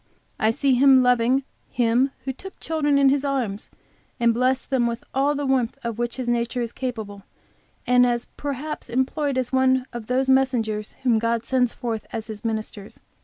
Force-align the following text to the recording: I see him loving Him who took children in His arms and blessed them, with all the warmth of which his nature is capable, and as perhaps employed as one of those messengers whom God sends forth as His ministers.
I 0.39 0.49
see 0.49 0.73
him 0.73 1.03
loving 1.03 1.43
Him 1.69 2.09
who 2.25 2.33
took 2.33 2.59
children 2.59 2.97
in 2.97 3.09
His 3.09 3.23
arms 3.23 3.69
and 4.19 4.33
blessed 4.33 4.71
them, 4.71 4.87
with 4.87 5.03
all 5.13 5.35
the 5.35 5.45
warmth 5.45 5.77
of 5.83 5.99
which 5.99 6.15
his 6.17 6.27
nature 6.27 6.59
is 6.59 6.71
capable, 6.71 7.21
and 7.85 8.03
as 8.03 8.25
perhaps 8.35 8.89
employed 8.89 9.37
as 9.37 9.53
one 9.53 9.85
of 9.93 10.07
those 10.07 10.27
messengers 10.27 10.93
whom 11.03 11.19
God 11.19 11.45
sends 11.45 11.71
forth 11.71 12.07
as 12.11 12.25
His 12.25 12.43
ministers. 12.43 12.99